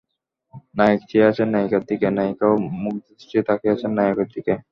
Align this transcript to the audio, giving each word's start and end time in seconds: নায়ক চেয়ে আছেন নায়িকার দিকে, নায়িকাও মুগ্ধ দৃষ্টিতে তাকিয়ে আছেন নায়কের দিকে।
নায়ক 0.77 1.01
চেয়ে 1.09 1.27
আছেন 1.29 1.47
নায়িকার 1.53 1.83
দিকে, 1.89 2.07
নায়িকাও 2.17 2.53
মুগ্ধ 2.83 3.05
দৃষ্টিতে 3.09 3.43
তাকিয়ে 3.47 3.73
আছেন 3.75 3.91
নায়কের 3.97 4.27
দিকে। 4.35 4.53